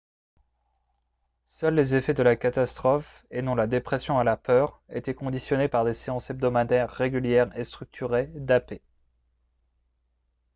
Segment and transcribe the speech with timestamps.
[1.45, 5.67] seuls les effets de la catastrophe et non la dépression et la peur étaient conditionnés
[5.67, 8.73] par des séances hebdomadaires régulières et structurées d'ap